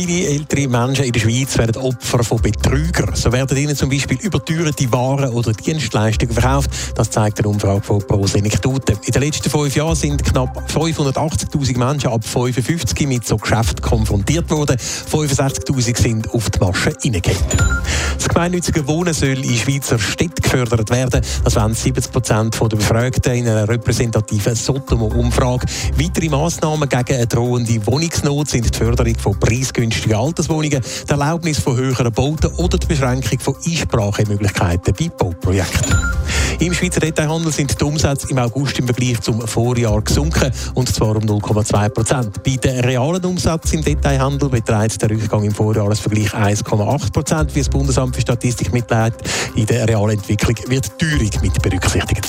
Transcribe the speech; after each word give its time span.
Viele 0.00 0.28
ältere 0.28 0.68
Menschen 0.68 1.06
in 1.06 1.10
der 1.10 1.18
Schweiz 1.18 1.58
werden 1.58 1.82
Opfer 1.82 2.22
von 2.22 2.40
Betrügern. 2.40 3.16
So 3.16 3.32
werden 3.32 3.58
ihnen 3.58 3.74
zum 3.74 3.90
Beispiel 3.90 4.16
überteuerte 4.20 4.92
Waren 4.92 5.30
oder 5.30 5.52
Dienstleistungen 5.52 6.32
verkauft. 6.32 6.70
Das 6.94 7.10
zeigt 7.10 7.40
eine 7.40 7.48
Umfrage 7.48 7.82
von 7.82 7.98
Prosenektute. 8.06 8.92
In 8.92 9.12
den 9.12 9.22
letzten 9.22 9.50
fünf 9.50 9.74
Jahren 9.74 9.96
sind 9.96 10.22
knapp 10.22 10.70
580.000 10.70 11.78
Menschen 11.78 12.10
ab 12.10 12.24
55 12.24 13.08
mit 13.08 13.26
so 13.26 13.38
Geschäften 13.38 13.80
konfrontiert 13.82 14.48
worden. 14.50 14.76
65.000 14.76 16.00
sind 16.00 16.32
auf 16.32 16.48
die 16.48 16.60
Masche 16.60 16.92
hineingegangen. 17.02 17.82
Das 18.16 18.28
gemeinnützige 18.28 18.86
Wohnen 18.86 19.14
soll 19.14 19.44
in 19.44 19.56
Schweizer 19.56 19.98
Städten 19.98 20.42
gefördert 20.42 20.90
werden. 20.90 21.22
Das 21.42 21.56
wollen 21.56 21.74
70 21.74 22.12
Prozent 22.12 22.60
der 22.60 22.76
Befragten 22.76 23.34
in 23.34 23.48
einer 23.48 23.68
repräsentativen 23.68 24.54
Sotomo-Umfrage. 24.54 25.66
Weitere 25.96 26.28
Massnahmen 26.28 26.88
gegen 26.88 27.14
eine 27.16 27.26
drohende 27.26 27.84
Wohnungsnot 27.84 28.48
sind 28.48 28.72
die 28.72 28.78
Förderung 28.78 29.16
von 29.18 29.38
preisgünstigen 29.40 29.87
günstige 29.88 30.18
Alterswohnungen, 30.18 30.82
die 30.82 31.10
Erlaubnis 31.10 31.58
von 31.58 31.76
höheren 31.76 32.12
Bauten 32.12 32.52
oder 32.56 32.76
die 32.76 32.86
Beschränkung 32.86 33.38
von 33.40 33.56
Einsprachemöglichkeiten 33.64 34.94
bei 34.98 35.08
Bauprojekten. 35.08 35.96
Im 36.58 36.74
Schweizer 36.74 37.00
Detailhandel 37.00 37.52
sind 37.52 37.80
die 37.80 37.84
Umsätze 37.84 38.28
im 38.30 38.38
August 38.38 38.78
im 38.78 38.86
Vergleich 38.86 39.20
zum 39.20 39.40
Vorjahr 39.46 40.02
gesunken, 40.02 40.52
und 40.74 40.92
zwar 40.94 41.16
um 41.16 41.22
0,2 41.22 41.88
Prozent. 41.88 42.42
Bei 42.42 42.56
den 42.56 42.80
realen 42.80 43.24
Umsätzen 43.24 43.78
im 43.78 43.84
Detailhandel 43.84 44.48
beträgt 44.50 45.00
der 45.00 45.10
Rückgang 45.10 45.44
im 45.44 45.54
Vorjahresvergleich 45.54 46.34
1,8 46.34 47.12
Prozent, 47.12 47.54
wie 47.54 47.60
das 47.60 47.68
Bundesamt 47.68 48.14
für 48.14 48.22
Statistik 48.22 48.72
mitteilt. 48.72 49.14
In 49.54 49.66
der 49.66 49.88
realen 49.88 50.18
Entwicklung 50.18 50.56
wird 50.66 51.00
die 51.00 51.06
Teuerung 51.06 51.30
mit 51.42 51.62
berücksichtigt. 51.62 52.26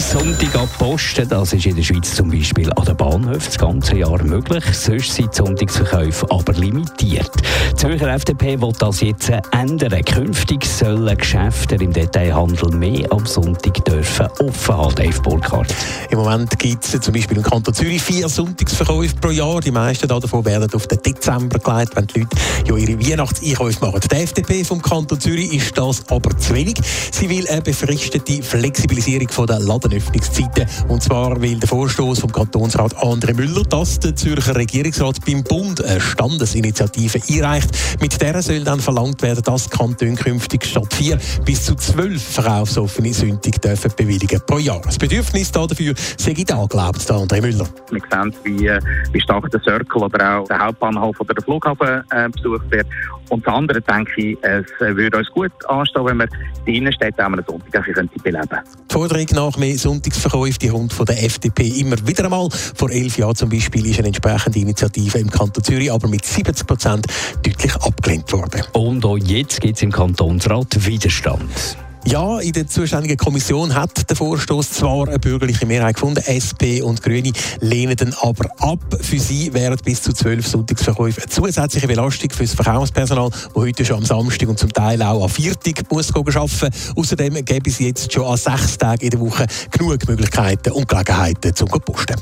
Sonntag 0.00 0.54
ab 0.56 0.68
Posten, 0.78 1.28
das 1.28 1.52
ist 1.52 1.66
in 1.66 1.76
der 1.76 1.82
Schweiz 1.82 2.14
zum 2.14 2.30
Beispiel 2.30 2.72
an 2.72 2.84
den 2.84 2.96
Bahnhöfen 2.96 3.44
das 3.44 3.58
ganze 3.58 3.96
Jahr 3.96 4.22
möglich. 4.22 4.64
Sonst 4.72 5.14
sind 5.14 5.34
Sonntagsverkäufe 5.34 6.26
aber 6.30 6.52
limitiert. 6.54 7.30
Die 7.72 7.74
Zürcher 7.76 8.08
FDP 8.08 8.60
will 8.60 8.72
das 8.78 9.00
jetzt 9.00 9.30
ändern. 9.52 10.02
Künftig 10.04 10.64
sollen 10.64 11.16
Geschäfte 11.16 11.74
im 11.74 11.92
Detailhandel 11.92 12.70
mehr 12.70 13.12
am 13.12 13.26
Sonntag 13.26 13.84
dürfen 13.84 14.26
offen 14.46 14.76
haben, 14.76 14.94
Dave 14.94 15.20
Burkhardt. 15.22 15.74
Im 16.10 16.18
Moment 16.18 16.58
gibt 16.58 16.84
es 16.84 17.00
zum 17.00 17.12
Beispiel 17.12 17.36
im 17.36 17.42
Kanton 17.42 17.74
Zürich 17.74 18.02
vier 18.02 18.28
Sonntagsverkäufe 18.28 19.16
pro 19.16 19.30
Jahr. 19.30 19.60
Die 19.60 19.70
meisten 19.70 20.08
davon 20.08 20.44
werden 20.44 20.72
auf 20.72 20.86
den 20.86 21.02
Dezember 21.02 21.58
gelegt, 21.58 21.96
wenn 21.96 22.06
die 22.06 22.20
Leute 22.20 22.36
ja 22.66 22.76
ihre 22.76 23.00
Weihnachtseinkäufe 23.00 23.84
machen. 23.84 24.00
Die 24.10 24.16
FDP 24.16 24.64
vom 24.64 24.80
Kanton 24.80 25.20
Zürich 25.20 25.52
ist 25.52 25.76
das 25.76 26.02
aber 26.08 26.36
zu 26.38 26.54
wenig. 26.54 26.76
Sie 27.12 27.28
will 27.28 27.46
eine 27.48 27.60
befristete 27.60 28.42
Flexibilisierung 28.42 29.28
der 29.46 29.60
Ladenöffnungszeiten. 29.90 30.66
Und 30.88 31.02
zwar 31.02 31.40
will 31.40 31.58
der 31.58 31.68
Vorstoß 31.68 32.20
vom 32.20 32.32
Kantonsrat 32.32 32.96
André 32.96 33.34
Müller, 33.34 33.62
dass 33.64 33.98
der 33.98 34.14
Zürcher 34.14 34.54
Regierungsrat 34.54 35.24
beim 35.26 35.42
Bund 35.42 35.84
eine 35.84 36.00
Standesinitiative 36.00 37.20
einreicht. 37.28 37.70
Mit 38.00 38.20
der 38.20 38.40
soll 38.42 38.60
dann 38.60 38.80
verlangt 38.80 39.22
werden, 39.22 39.42
dass 39.42 39.68
Kantone 39.68 40.14
künftig 40.14 40.64
statt 40.64 40.92
vier 40.94 41.18
bis 41.44 41.64
zu 41.64 41.74
zwölf 41.74 42.22
verkaufsoffene 42.22 43.12
Sündig 43.12 43.60
dürfen 43.60 43.92
bewilligen 43.96 44.40
pro 44.46 44.58
Jahr. 44.58 44.80
Das 44.82 44.98
Bedürfnis 44.98 45.50
dafür 45.50 45.94
sei 46.16 46.34
da, 46.46 46.64
glaubt 46.68 47.08
der 47.08 47.16
André 47.16 47.40
Müller. 47.40 47.66
Wir 47.90 48.00
sehen, 48.10 48.34
wie, 48.44 48.70
wie 49.12 49.20
stark 49.20 49.50
der 49.50 49.60
Circle 49.60 50.02
oder 50.02 50.38
auch 50.38 50.48
der 50.48 50.58
Hauptbahnhof 50.58 51.20
oder 51.20 51.34
der 51.34 51.42
Flughafen 51.42 52.02
äh, 52.10 52.28
besucht 52.28 52.70
wird. 52.70 52.86
Und 53.30 53.46
das 53.46 53.54
andere 53.54 53.80
denke 53.80 54.10
ich, 54.16 54.38
es 54.42 54.64
würde 54.80 55.18
uns 55.18 55.30
gut 55.30 55.52
anstehen, 55.68 56.04
wenn 56.04 56.18
wir 56.18 56.28
die 56.66 56.78
Innenstädte 56.78 57.24
am 57.24 57.40
Sonntag 57.46 57.84
beleben 57.84 57.94
könnten. 57.94 58.58
Die 58.90 58.92
Forderung 58.92 59.26
nach 59.32 59.56
mehr 59.56 59.78
Sonntagsverkäufe 59.80 60.58
die 60.58 60.68
kommt 60.68 60.92
von 60.92 61.06
der 61.06 61.22
FDP 61.24 61.68
immer 61.68 61.96
wieder 62.06 62.24
einmal. 62.24 62.48
Vor 62.50 62.90
elf 62.90 63.18
Jahren 63.18 63.34
zum 63.34 63.48
Beispiel 63.48 63.86
ist 63.86 63.98
eine 63.98 64.08
entsprechende 64.08 64.58
Initiative 64.58 65.18
im 65.18 65.30
Kanton 65.30 65.64
Zürich 65.64 65.90
aber 65.90 66.08
mit 66.08 66.24
70 66.24 66.66
Prozent 66.66 67.06
deutlich 67.42 67.74
abgelehnt 67.76 68.32
worden. 68.32 68.62
Und 68.72 69.04
auch 69.04 69.16
jetzt 69.16 69.60
gibt 69.60 69.76
es 69.76 69.82
im 69.82 69.90
Kantonsrat 69.90 70.86
Widerstand. 70.86 71.76
Ja, 72.10 72.40
in 72.40 72.50
der 72.50 72.66
zuständigen 72.66 73.16
Kommission 73.16 73.72
hat 73.72 74.10
der 74.10 74.16
Vorstoß 74.16 74.70
zwar 74.70 75.06
eine 75.06 75.20
bürgerliche 75.20 75.64
Mehrheit 75.64 75.94
gefunden, 75.94 76.20
SP 76.26 76.82
und 76.82 77.00
Grüne 77.04 77.30
lehnen 77.60 77.94
den 77.94 78.12
aber 78.14 78.50
ab. 78.58 78.80
Für 79.00 79.20
sie 79.20 79.54
wären 79.54 79.78
bis 79.84 80.02
zu 80.02 80.12
zwölf 80.12 80.44
Sonntagsverkäufe 80.44 81.20
eine 81.20 81.30
zusätzliche 81.30 81.86
Belastung 81.86 82.30
für 82.30 82.42
das 82.42 82.54
Verkaufspersonal, 82.54 83.30
das 83.30 83.50
heute 83.54 83.84
schon 83.84 83.98
am 83.98 84.04
Samstag 84.04 84.48
und 84.48 84.58
zum 84.58 84.72
Teil 84.72 85.00
auch 85.02 85.22
am 85.22 85.30
Viertag 85.30 85.88
muss 85.92 86.12
arbeiten. 86.12 86.74
Außerdem 86.96 87.44
gäbe 87.44 87.70
es 87.70 87.78
jetzt 87.78 88.12
schon 88.12 88.26
an 88.26 88.36
sechs 88.36 88.76
Tagen 88.76 89.04
in 89.04 89.10
der 89.10 89.20
Woche 89.20 89.46
genug 89.70 90.08
Möglichkeiten 90.08 90.72
und 90.72 90.88
Gelegenheiten 90.88 91.54
zum 91.54 91.68
Posten. 91.68 92.16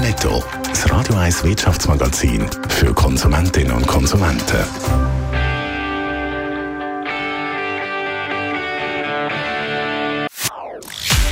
Netto, 0.00 0.40
das 0.70 0.88
Radio 0.88 1.16
1 1.16 1.42
Wirtschaftsmagazin 1.42 2.46
für 2.68 2.94
Konsumentinnen 2.94 3.72
und 3.72 3.88
Konsumenten. 3.88 5.17